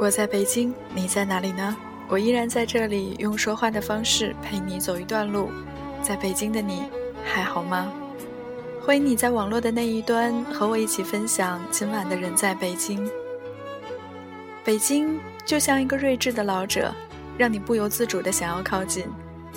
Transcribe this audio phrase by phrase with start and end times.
[0.00, 1.76] 我在北京，你在哪里呢？
[2.08, 5.50] 我依然在这里，用说话的方式陪你走一段路。
[6.02, 6.84] 在北京的你，
[7.22, 7.92] 还好吗？
[8.82, 13.06] 欢迎你在网络的那一端和我一起分享今晚的人在北京。
[14.64, 16.94] 北京就像一个睿智的老者，
[17.36, 19.04] 让你不由自主的想要靠近，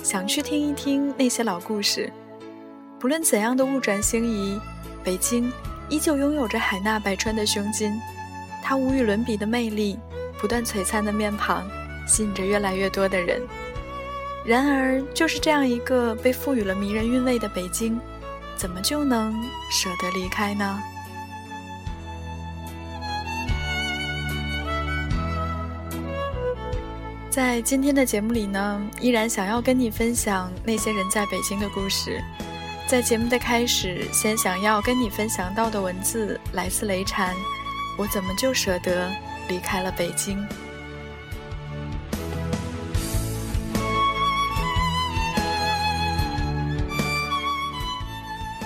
[0.02, 2.12] 想去听一听那些老故事。
[3.00, 4.60] 不论怎样的物转星移，
[5.02, 5.50] 北京
[5.88, 7.98] 依旧拥有着海纳百川的胸襟，
[8.62, 9.98] 它无与伦比的魅力。
[10.44, 11.66] 不断璀璨的面庞，
[12.06, 13.40] 吸引着越来越多的人。
[14.44, 17.98] 然而，就是这样一个被赋予了迷人韵味的北京，
[18.54, 19.34] 怎么就能
[19.70, 20.82] 舍得离开呢？
[27.30, 32.22] 在今天的节目里呢，依然想要跟你分享那些人在北京的故事。
[32.86, 37.34] 在节目的开始，先想要跟你分享到的文字来自雷禅，
[37.96, 39.10] 我怎么就舍得？
[39.48, 40.46] 离开了北京。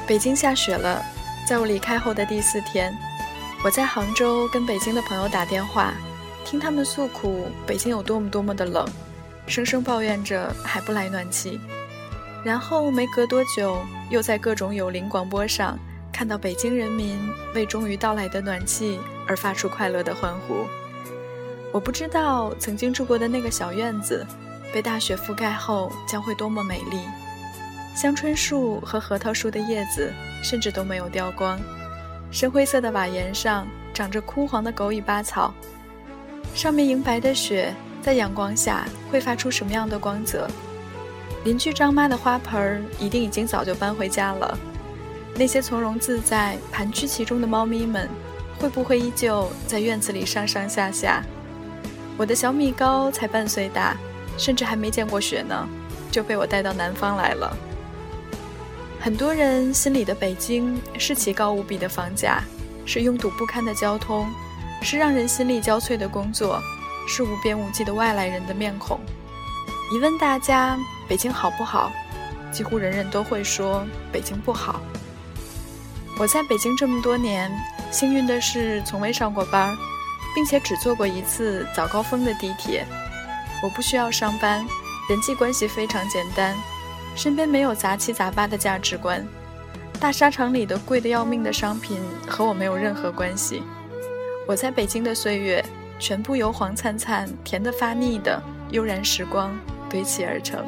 [0.07, 1.05] 北京下雪了，
[1.47, 2.97] 在我离开后的第四天，
[3.63, 5.93] 我在杭州跟北京的朋友打电话，
[6.47, 8.89] 听他们诉苦北京有多么多么的冷，
[9.47, 11.61] 声声抱怨着还不来暖气。
[12.43, 15.79] 然后没隔多久，又在各种有邻广播上
[16.11, 17.19] 看到北京人民
[17.55, 18.99] 为终于到来的暖气。
[19.29, 20.67] 而发出快乐的欢呼。
[21.71, 24.27] 我不知道曾经住过的那个小院子，
[24.73, 26.99] 被大雪覆盖后将会多么美丽。
[27.95, 30.11] 香椿树和核桃树的叶子
[30.43, 31.61] 甚至都没有掉光，
[32.31, 35.53] 深灰色的瓦檐上长着枯黄的狗尾巴草，
[36.55, 40.49] 上面银白的雪在阳光下会发出什么样的光泽？
[41.45, 44.59] 邻居张妈的花盆一定已经早就搬回家了。
[45.35, 48.09] 那些从容自在盘踞其中的猫咪们。
[48.59, 51.23] 会不会依旧在院子里上上下下？
[52.17, 53.97] 我的小米糕才半岁大，
[54.37, 55.69] 甚至还没见过雪呢，
[56.11, 57.57] 就被我带到南方来了。
[59.01, 62.43] 很多人心里的北京是奇高无比的房价，
[62.85, 64.29] 是拥堵不堪的交通，
[64.83, 66.61] 是让人心力交瘁的工作，
[67.07, 68.99] 是无边无际的外来人的面孔。
[69.93, 70.77] 一问大家
[71.07, 71.93] 北京好不好，
[72.51, 74.81] 几乎人人都会说北京不好。
[76.19, 77.49] 我在北京这么多年。
[77.91, 79.77] 幸运的是，从未上过班，
[80.35, 82.87] 并且只坐过一次早高峰的地铁。
[83.63, 84.65] 我不需要上班，
[85.09, 86.55] 人际关系非常简单，
[87.17, 89.27] 身边没有杂七杂八的价值观。
[89.99, 93.63] 大商场里的贵得要命的商品和我没有任何关系。
[94.47, 95.65] 我在北京的岁月，
[95.99, 98.41] 全部由黄灿灿、甜得发腻的
[98.71, 99.59] 悠然时光
[99.91, 100.65] 堆砌而成。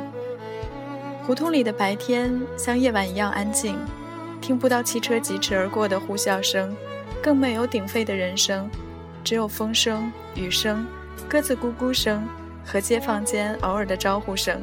[1.25, 3.77] 胡同里的白天像夜晚一样安静，
[4.41, 6.75] 听不到汽车疾驰而过的呼啸声。
[7.23, 8.71] 更没有鼎沸的人声，
[9.23, 10.87] 只有风声、雨声、
[11.29, 12.27] 鸽子咕咕声
[12.65, 14.63] 和街坊间偶尔的招呼声，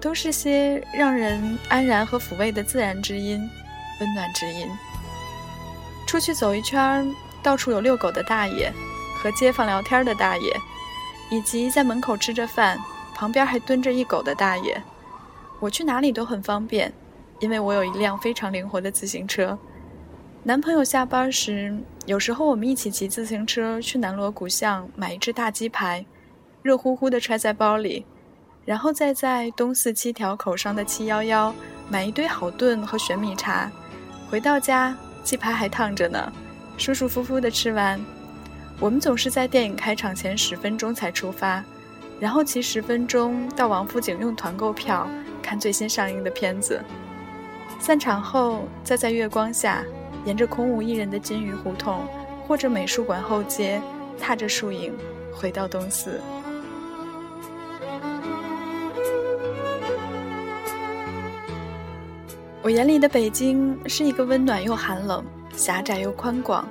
[0.00, 3.40] 都是些让人安然和抚慰的自然之音，
[4.00, 4.68] 温暖之音。
[6.06, 7.12] 出去走一圈，
[7.42, 8.72] 到处有遛狗的大爷，
[9.20, 10.56] 和街坊聊天的大爷，
[11.30, 12.78] 以及在门口吃着饭，
[13.14, 14.80] 旁边还蹲着一狗的大爷。
[15.58, 16.92] 我去哪里都很方便，
[17.40, 19.58] 因为我有一辆非常灵活的自行车。
[20.46, 26.06] 男朋友下班时，有时候我们一起骑自行车去南锣鼓巷买一只大鸡排，
[26.62, 28.06] 热乎乎的揣在包里，
[28.64, 31.52] 然后再在东四七条口上的七幺幺
[31.88, 33.68] 买一堆好炖和玄米茶。
[34.30, 36.32] 回到家，鸡排还烫着呢，
[36.78, 38.00] 舒舒服服的吃完。
[38.78, 41.60] 我们总是在电影开场前十分钟才出发，
[42.20, 45.08] 然后骑十分钟到王府井用团购票
[45.42, 46.80] 看最新上映的片子。
[47.80, 49.84] 散场后，再在月光下，
[50.26, 52.06] 沿着空无一人的金鱼胡同
[52.46, 53.80] 或者美术馆后街，
[54.20, 54.92] 踏着树影
[55.32, 56.20] 回到东四。
[62.60, 65.24] 我眼里的北京是一个温暖又寒冷、
[65.54, 66.68] 狭窄又宽广，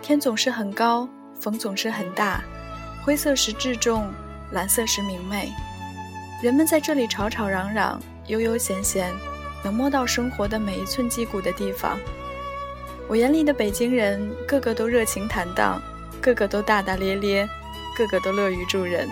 [0.00, 1.08] 天总是很高。
[1.40, 2.40] 风总是很大，
[3.04, 4.08] 灰色时至重，
[4.52, 5.52] 蓝色时明媚。
[6.40, 9.12] 人们在这里吵吵嚷嚷，悠悠闲闲，
[9.64, 11.98] 能摸到生活的每一寸肌骨的地方。
[13.12, 15.78] 我眼里的北京人，个个都热情坦荡，
[16.18, 17.46] 个个都大大咧咧，
[17.94, 19.06] 个个都乐于助人。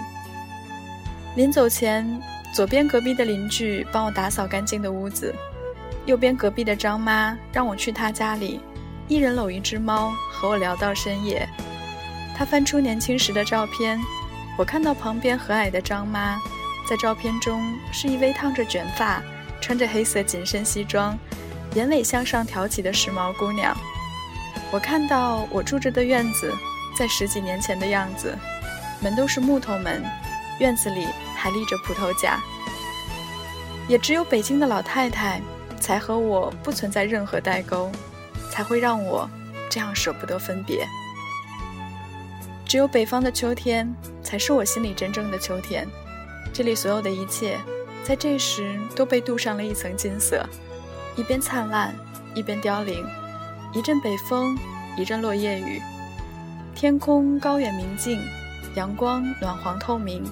[1.36, 2.18] 临走前，
[2.54, 5.34] 左边隔壁的邻居帮我打扫干净的屋子，
[6.06, 8.60] 右边隔壁的张妈让我去她家里，
[9.06, 11.46] 一人搂一只猫，和我聊到深夜。
[12.34, 14.00] 她翻出年轻时的照片，
[14.56, 16.38] 我看到旁边和蔼的张妈，
[16.88, 17.62] 在照片中
[17.92, 19.22] 是一位烫着卷发、
[19.60, 21.18] 穿着黑色紧身西装、
[21.74, 23.76] 眼尾向上挑起的时髦姑娘。
[24.72, 26.52] 我看到我住着的院子，
[26.96, 28.36] 在十几年前的样子，
[29.00, 30.04] 门都是木头门，
[30.58, 31.06] 院子里
[31.36, 32.40] 还立着葡萄架。
[33.88, 35.40] 也只有北京的老太太，
[35.80, 37.90] 才和我不存在任何代沟，
[38.50, 39.28] 才会让我
[39.68, 40.86] 这样舍不得分别。
[42.64, 43.92] 只有北方的秋天，
[44.22, 45.88] 才是我心里真正的秋天。
[46.52, 47.58] 这里所有的一切，
[48.04, 50.48] 在这时都被镀上了一层金色，
[51.20, 51.94] 一边灿烂，
[52.34, 53.04] 一边凋零。
[53.74, 54.56] 一阵北风，
[54.96, 55.78] 一阵落叶雨。
[56.74, 58.18] 天空高远明净，
[58.74, 60.24] 阳光暖黄透明。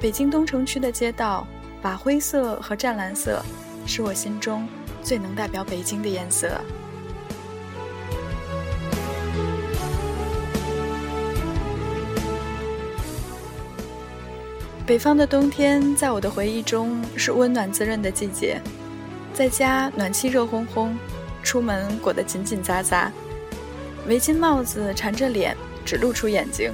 [0.00, 1.46] 北京东城区的街道，
[1.82, 3.44] 把灰色和湛蓝色，
[3.86, 4.66] 是我心中
[5.02, 6.48] 最能代表北京的颜色。
[14.86, 18.62] 北方的冬天，在我的回忆中是温暖滋润的季节，
[19.36, 20.96] 在家暖气热烘烘，
[21.42, 23.12] 出门裹得紧紧扎扎，
[24.06, 25.54] 围巾帽子缠着脸，
[25.84, 26.72] 只露出眼睛，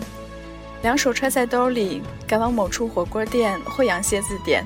[0.83, 4.65] 两手揣在兜里，赶往某处火锅店或羊蝎子店，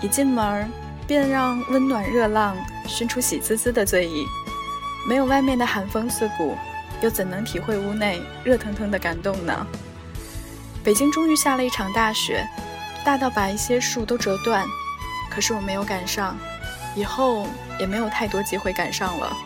[0.00, 0.70] 一进门
[1.08, 4.24] 便让温暖热浪熏出喜滋滋的醉意，
[5.08, 6.56] 没有外面的寒风刺骨，
[7.02, 9.66] 又怎能体会屋内热腾腾的感动呢？
[10.84, 12.46] 北京终于下了一场大雪。
[13.04, 14.64] 大到把一些树都折断，
[15.30, 16.38] 可是我没有赶上，
[16.94, 17.46] 以后
[17.78, 19.36] 也没有太多机会赶上了。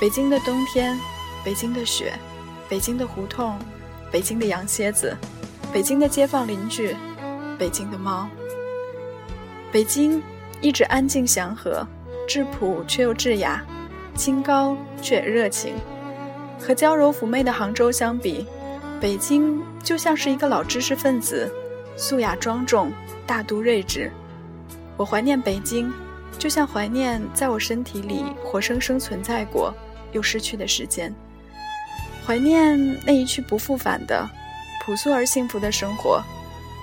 [0.00, 0.98] 北京的冬天，
[1.44, 2.12] 北京的雪，
[2.68, 3.58] 北京的胡同，
[4.10, 5.16] 北京的羊蝎子，
[5.72, 6.96] 北京的街坊邻居，
[7.58, 8.28] 北京的猫。
[9.70, 10.22] 北京
[10.60, 11.86] 一直安静祥和，
[12.28, 13.64] 质朴却又质雅，
[14.14, 15.74] 清高却热情。
[16.60, 18.46] 和娇柔妩媚的杭州相比，
[19.00, 21.52] 北京就像是一个老知识分子。
[21.96, 22.92] 素雅庄重，
[23.26, 24.10] 大度睿智。
[24.96, 25.92] 我怀念北京，
[26.38, 29.72] 就像怀念在我身体里活生生存在过
[30.12, 31.14] 又失去的时间，
[32.26, 32.76] 怀念
[33.06, 34.28] 那一去不复返的
[34.84, 36.22] 朴素而幸福的生活，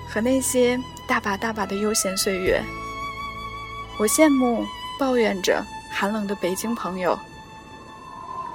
[0.08, 2.62] 和那些大把大把的悠闲岁月。
[3.98, 4.64] 我羡慕
[4.98, 7.18] 抱怨着寒冷的北京朋友，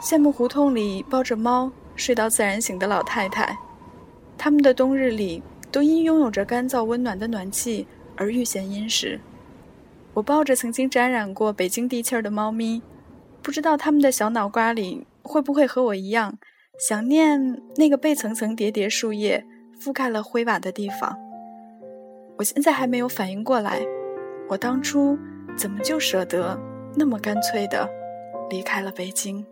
[0.01, 3.57] 羡慕胡同里抱着猫睡到自然醒的老太太，
[4.37, 5.43] 他们的冬日里。
[5.71, 9.19] 都因拥有着干燥温暖的暖气而愈显殷实。
[10.15, 12.81] 我抱着曾经沾染过北京地气儿的猫咪，
[13.41, 16.37] 不知道它们的小脑瓜里会不会和我一样，
[16.79, 19.45] 想念那个被层层叠叠树叶
[19.77, 21.17] 覆盖了灰瓦的地方。
[22.37, 23.81] 我现在还没有反应过来，
[24.47, 25.17] 我当初
[25.57, 26.57] 怎么就舍得
[26.95, 27.89] 那么干脆的
[28.49, 29.45] 离开了北京。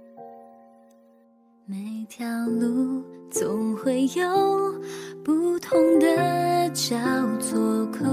[1.65, 4.82] 每条路总会有
[5.24, 6.96] 不同的交
[7.39, 8.05] 错口，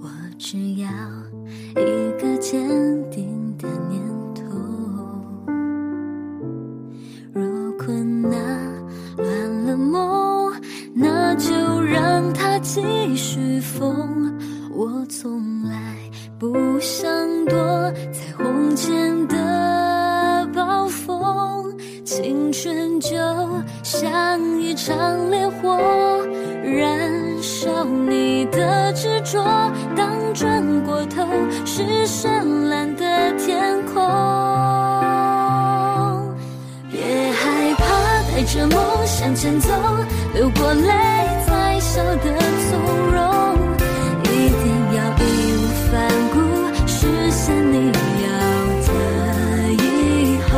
[0.00, 0.88] 我只要
[1.76, 2.60] 一个坚
[3.10, 4.00] 定的念
[4.34, 4.42] 头。
[7.32, 7.42] 若
[7.78, 8.32] 困难
[9.16, 10.52] 乱了梦，
[10.94, 12.82] 那就让它继
[13.16, 14.32] 续疯。
[14.72, 15.96] 我从来
[16.38, 17.08] 不想
[17.46, 17.56] 躲
[18.12, 21.74] 在红前的暴风。
[22.04, 23.16] 青春就
[23.82, 25.76] 像一场烈火，
[26.62, 29.42] 燃烧你的执着。
[29.96, 30.08] 当
[31.06, 31.22] 头
[31.64, 34.02] 是深蓝的天空，
[36.90, 37.00] 别
[37.32, 37.84] 害怕，
[38.30, 39.68] 带着梦向前走，
[40.34, 40.88] 流过泪
[41.46, 42.38] 才笑得
[42.70, 42.80] 从
[43.12, 43.22] 容。
[44.24, 44.62] 一定
[44.96, 45.22] 要义
[45.56, 45.92] 无反
[46.32, 46.34] 顾
[46.86, 46.96] 实
[47.30, 47.74] 现你
[48.24, 48.26] 要
[48.86, 48.88] 的
[49.72, 49.84] 以
[50.48, 50.52] 后。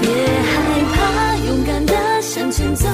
[0.00, 0.04] 别
[0.50, 0.52] 害
[0.92, 0.96] 怕，
[1.46, 2.88] 勇敢的向前走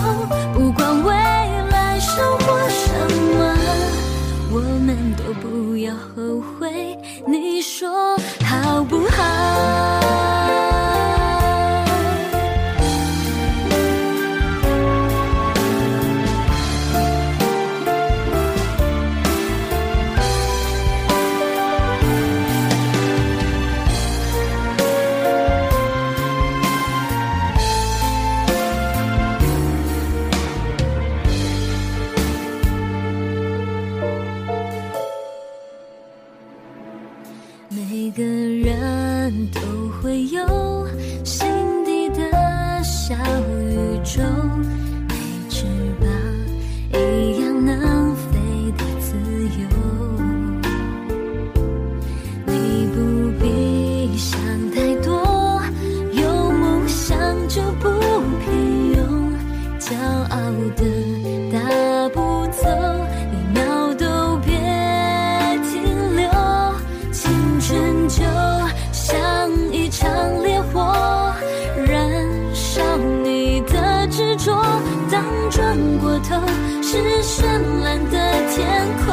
[76.92, 77.44] 是绚
[77.84, 78.16] 烂的
[78.50, 78.58] 天
[78.98, 79.06] 空。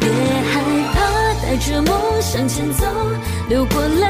[0.00, 0.10] 别
[0.50, 0.52] 害
[0.92, 0.98] 怕，
[1.40, 2.84] 带着梦向前走，
[3.48, 4.09] 流过泪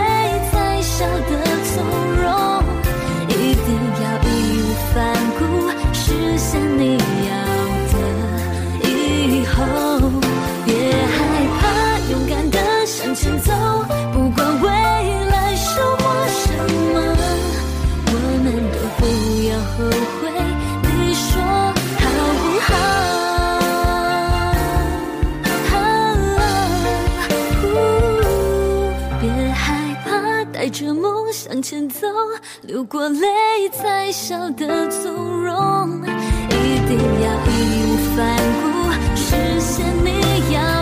[32.01, 32.07] 走，
[32.63, 35.13] 流过泪才笑得从
[35.45, 36.01] 容。
[36.49, 37.49] 一定要义
[37.85, 38.19] 无反
[38.63, 38.65] 顾，
[39.15, 40.09] 实现你
[40.55, 40.80] 要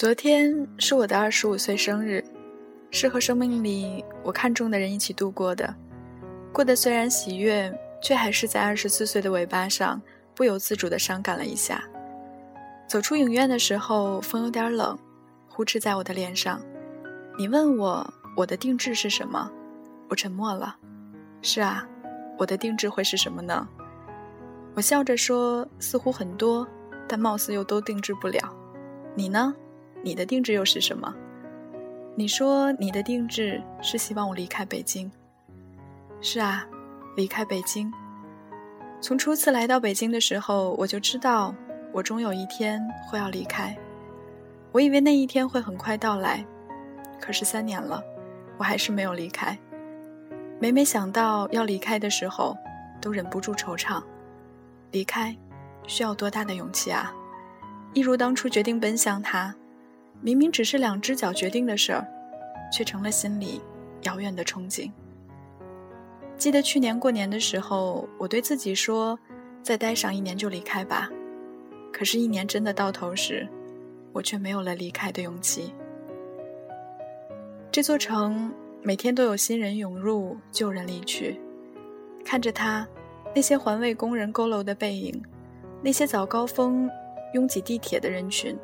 [0.00, 2.24] 昨天是我的二十五岁生日，
[2.90, 5.74] 是和生命里我看中的人一起度过的，
[6.54, 7.70] 过得虽然喜悦，
[8.02, 10.00] 却还是在二十四岁的尾巴上
[10.34, 11.84] 不由自主地伤感了一下。
[12.88, 14.98] 走出影院的时候，风有点冷，
[15.50, 16.58] 呼哧在我的脸上。
[17.36, 19.52] 你问我我的定制是什么，
[20.08, 20.74] 我沉默了。
[21.42, 21.86] 是啊，
[22.38, 23.68] 我的定制会是什么呢？
[24.72, 26.66] 我笑着说，似乎很多，
[27.06, 28.40] 但貌似又都定制不了。
[29.14, 29.54] 你呢？
[30.02, 31.14] 你的定制又是什么？
[32.16, 35.10] 你说你的定制是希望我离开北京。
[36.20, 36.66] 是啊，
[37.16, 37.92] 离开北京。
[39.00, 41.54] 从初次来到北京的时候，我就知道
[41.92, 43.76] 我终有一天会要离开。
[44.72, 46.44] 我以为那一天会很快到来，
[47.20, 48.02] 可是三年了，
[48.58, 49.58] 我还是没有离开。
[50.58, 52.56] 每每想到要离开的时候，
[53.00, 54.02] 都忍不住惆怅。
[54.92, 55.34] 离开，
[55.86, 57.14] 需要多大的勇气啊！
[57.94, 59.54] 一如当初决定奔向他。
[60.20, 62.06] 明明只是两只脚决定的事儿，
[62.72, 63.60] 却成了心里
[64.02, 64.90] 遥远的憧憬。
[66.36, 69.18] 记得去年过年的时候，我对自己说
[69.62, 71.10] ：“再待上一年就离开吧。”
[71.92, 73.46] 可是，一年真的到头时，
[74.12, 75.74] 我却没有了离开的勇气。
[77.70, 78.52] 这座城
[78.82, 81.38] 每天都有新人涌入，旧人离去。
[82.24, 82.86] 看着他，
[83.34, 85.22] 那些环卫工人佝偻的背影，
[85.82, 86.88] 那些早高峰
[87.34, 88.56] 拥挤地铁的人群。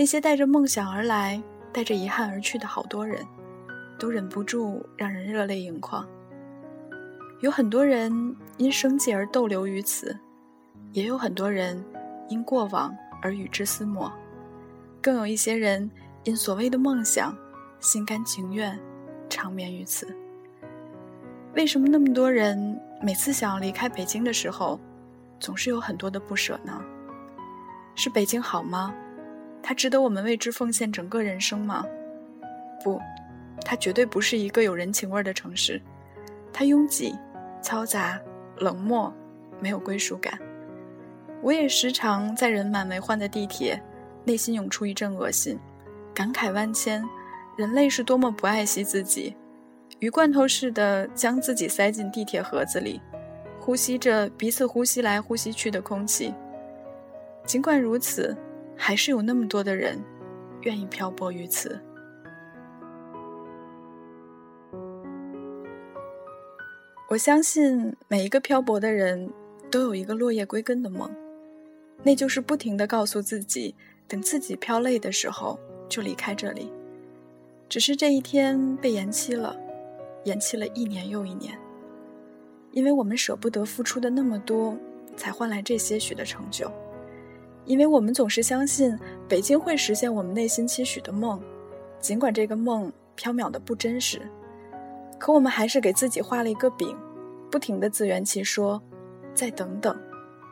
[0.00, 1.42] 那些带着梦想而来、
[1.74, 3.22] 带着遗憾而去的好多人，
[3.98, 6.08] 都忍不住让人热泪盈眶。
[7.40, 10.18] 有很多人因生计而逗留于此，
[10.92, 11.84] 也有很多人
[12.30, 14.10] 因过往而与之撕抹，
[15.02, 15.90] 更有一些人
[16.24, 17.36] 因所谓的梦想，
[17.78, 18.80] 心甘情愿
[19.28, 20.08] 长眠于此。
[21.54, 24.80] 为什么那么多人每次想要离开北京的时候，
[25.38, 26.82] 总是有很多的不舍呢？
[27.94, 28.94] 是北京好吗？
[29.62, 31.84] 它值得我们为之奉献整个人生吗？
[32.82, 33.00] 不，
[33.64, 35.80] 它绝对不是一个有人情味的城市。
[36.52, 37.14] 它拥挤、
[37.62, 38.20] 嘈杂、
[38.56, 39.12] 冷漠，
[39.60, 40.38] 没有归属感。
[41.42, 43.80] 我也时常在人满为患的地铁，
[44.24, 45.58] 内心涌出一阵恶心，
[46.14, 47.02] 感慨万千：
[47.56, 49.36] 人类是多么不爱惜自己，
[50.00, 53.00] 鱼罐头似的将自己塞进地铁盒子里，
[53.60, 56.34] 呼吸着彼此呼吸来呼吸去的空气。
[57.46, 58.36] 尽管如此，
[58.82, 60.02] 还是有那么多的人
[60.62, 61.78] 愿意漂泊于此。
[67.10, 69.30] 我相信每一个漂泊的人
[69.70, 71.14] 都有一个落叶归根的梦，
[72.02, 73.74] 那就是不停的告诉自己，
[74.08, 76.72] 等自己飘累的时候就离开这里。
[77.68, 79.54] 只是这一天被延期了，
[80.24, 81.56] 延期了一年又一年，
[82.72, 84.74] 因为我们舍不得付出的那么多，
[85.16, 86.72] 才换来这些许的成就。
[87.64, 88.98] 因为我们总是相信
[89.28, 91.40] 北京会实现我们内心期许的梦，
[92.00, 94.20] 尽管这个梦缥缈的不真实。
[95.18, 96.96] 可我们还是给自己画了一个饼，
[97.50, 98.82] 不停的自圆其说
[99.34, 99.94] ：“再等等，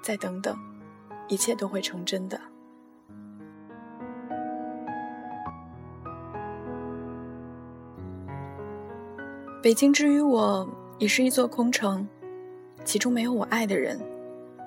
[0.02, 0.54] 再等等，
[1.26, 2.38] 一切都会成真的。”
[9.60, 12.06] 北京之于我已是一座空城，
[12.84, 13.98] 其中没有我爱的人，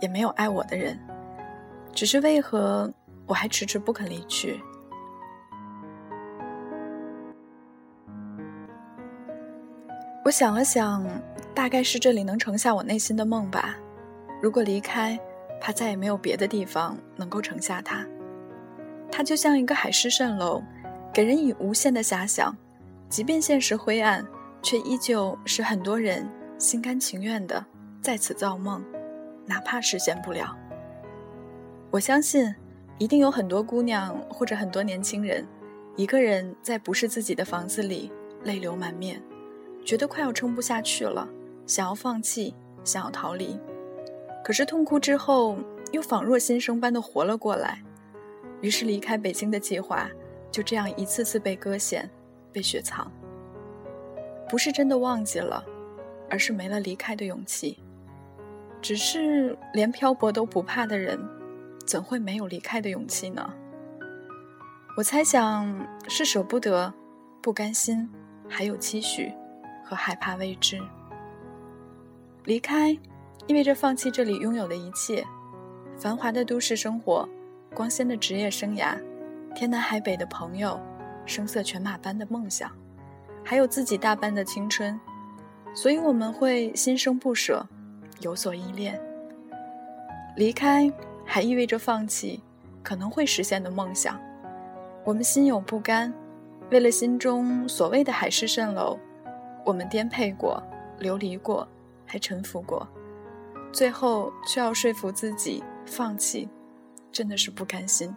[0.01, 0.99] 也没有爱我的人，
[1.93, 2.91] 只是为何
[3.25, 4.59] 我还迟迟不肯离去？
[10.23, 11.05] 我想了想，
[11.53, 13.75] 大概是这里能盛下我内心的梦吧。
[14.41, 15.19] 如果离开，
[15.59, 18.05] 怕再也没有别的地方能够盛下它。
[19.11, 20.63] 它就像一个海市蜃楼，
[21.11, 22.55] 给人以无限的遐想。
[23.09, 24.25] 即便现实灰暗，
[24.61, 27.65] 却依旧是很多人心甘情愿的
[28.01, 28.81] 在此造梦，
[29.45, 30.55] 哪怕实现不了。
[31.91, 32.55] 我相信，
[32.97, 35.45] 一定有很多姑娘或者很多年轻人，
[35.97, 38.09] 一个人在不是自己的房子里，
[38.45, 39.21] 泪流满面。
[39.83, 41.27] 觉得快要撑不下去了，
[41.67, 43.59] 想要放弃，想要逃离，
[44.41, 45.57] 可是痛哭之后，
[45.91, 47.83] 又仿若新生般的活了过来。
[48.61, 50.09] 于是离开北京的计划，
[50.49, 52.09] 就这样一次次被搁浅，
[52.53, 53.11] 被雪藏。
[54.47, 55.61] 不是真的忘记了，
[56.29, 57.79] 而是没了离开的勇气。
[58.81, 61.19] 只是连漂泊都不怕的人，
[61.85, 63.53] 怎会没有离开的勇气呢？
[64.97, 66.93] 我猜想是舍不得，
[67.41, 68.09] 不甘心，
[68.47, 69.31] 还有期许。
[69.83, 70.79] 和害怕未知，
[72.45, 72.97] 离开
[73.45, 75.21] 意味着放弃这里拥有的一切：
[75.97, 77.27] 繁华的都市生活、
[77.73, 78.97] 光鲜的职业生涯、
[79.53, 80.79] 天南海北的朋友、
[81.25, 82.71] 声色犬马般的梦想，
[83.43, 84.97] 还有自己大半的青春。
[85.73, 87.67] 所以我们会心生不舍，
[88.21, 88.97] 有所依恋。
[90.37, 90.89] 离开
[91.33, 92.41] 还意味着放弃
[92.83, 94.19] 可能会实现的梦想。
[95.05, 96.13] 我们心有不甘，
[96.71, 98.99] 为了心中所谓的海市蜃楼。
[99.63, 100.61] 我们颠沛过，
[100.99, 101.65] 流离过，
[102.05, 102.85] 还沉浮过，
[103.71, 106.49] 最后却要说服自己放弃，
[107.13, 108.13] 真的是不甘心。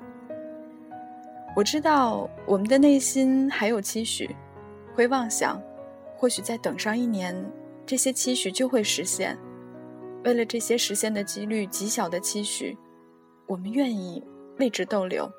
[1.55, 4.35] 我知道我们的内心还有期许，
[4.92, 5.62] 会妄想，
[6.16, 7.33] 或许再等上一年，
[7.87, 9.38] 这些期许就会实现。
[10.24, 12.77] 为了这些实现的几率极小的期许，
[13.46, 14.22] 我们愿意
[14.59, 15.30] 为之逗留，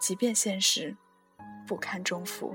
[0.00, 0.96] 即便现实
[1.66, 2.54] 不堪重负。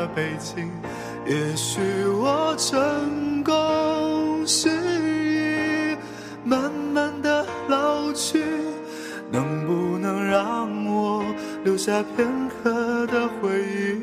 [0.00, 0.70] 的北京。
[1.26, 5.94] 也许我成功失意，
[6.42, 8.42] 慢慢的老去，
[9.30, 11.22] 能不能让我
[11.64, 13.62] 留下片刻的回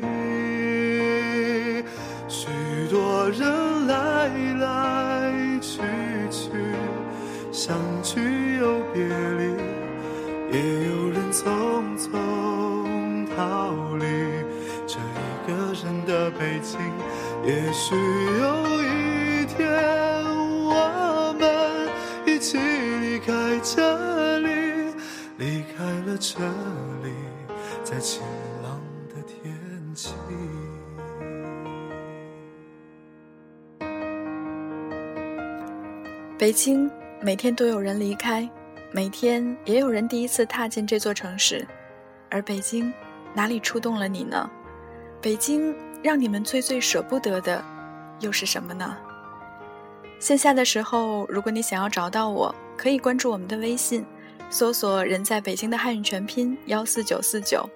[2.28, 2.46] 许
[2.88, 4.28] 多人来
[4.60, 5.80] 来去
[6.30, 6.50] 去，
[7.50, 9.42] 相聚又别离，
[10.52, 10.87] 也
[16.30, 16.78] 北京。
[17.44, 19.66] 也许有一天，
[20.66, 21.88] 我们
[22.26, 24.48] 一起离开这里，
[25.38, 26.38] 离开了这
[27.02, 27.12] 里，
[27.84, 28.22] 在晴
[28.62, 29.54] 朗的天
[29.94, 30.12] 气。
[36.36, 38.48] 北京每天都有人离开，
[38.92, 41.66] 每天也有人第一次踏进这座城市，
[42.30, 42.92] 而北京
[43.34, 44.50] 哪里触动了你呢？
[45.22, 45.74] 北京。
[46.02, 47.64] 让你们最最舍不得的，
[48.20, 48.96] 又是什么呢？
[50.20, 54.04] 线下的时候，如果你想要找到我，可以关注我们的微信，
[54.50, 57.68] 搜索“人在北京”的汉语全拼幺四九四九，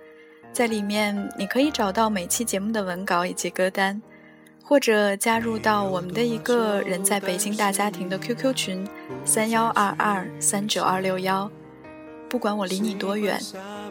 [0.52, 4.00] 在里面你可以找到每期节目的文稿以及歌单，
[4.64, 8.88] 或者加入到我们的一个人在北京大家庭的 QQ 群
[9.24, 11.50] 三幺二二三九二六幺。
[12.28, 13.38] 不管我离你多远，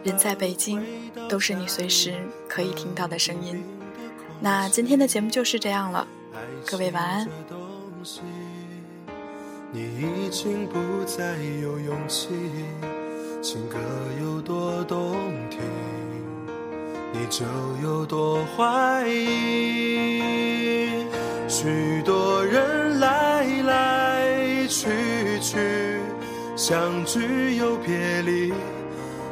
[0.02, 0.82] 人在北京，
[1.28, 2.14] 都是你随时
[2.48, 3.64] 可以听到的声音。
[4.44, 6.04] 那今天的节目就是这样了，
[6.68, 7.28] 各位晚安。
[9.70, 12.30] 你已经不再有勇气，
[13.40, 13.78] 情歌
[14.20, 15.14] 有多动
[15.48, 15.60] 听，
[17.12, 17.44] 你就
[17.84, 21.06] 有多怀疑。
[21.46, 26.00] 许多人来来去去，
[26.56, 28.52] 相聚又别离，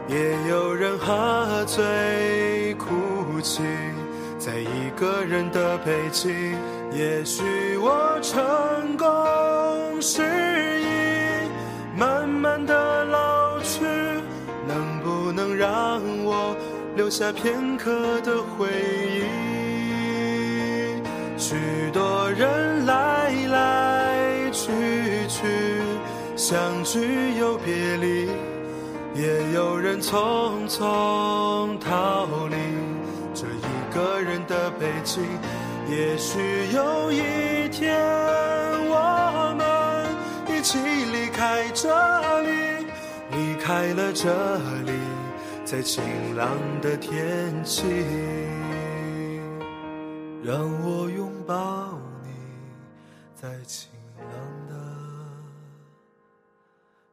[0.08, 3.64] 也有人喝醉哭泣。
[4.50, 6.56] 在一个人的北京，
[6.90, 9.06] 也许我成功
[10.02, 10.22] 失
[10.80, 11.46] 意，
[11.96, 13.84] 慢慢的老去，
[14.66, 16.56] 能不能让我
[16.96, 18.66] 留下片刻的回
[19.14, 19.22] 忆？
[21.38, 21.54] 许
[21.92, 24.72] 多人来来去
[25.28, 25.46] 去，
[26.34, 28.26] 相聚又别离，
[29.14, 32.39] 也有人匆匆逃。
[35.88, 36.38] 也许
[36.72, 37.96] 有一天，
[38.88, 41.88] 我们一起离开这
[42.42, 42.86] 里，
[43.32, 44.30] 离开了这
[44.82, 44.92] 里，
[45.64, 46.04] 在晴
[46.36, 46.48] 朗
[46.80, 47.82] 的天气，
[50.44, 52.30] 让我拥抱你，
[53.34, 54.34] 在晴朗
[54.68, 54.74] 的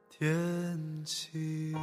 [0.09, 1.73] 天气。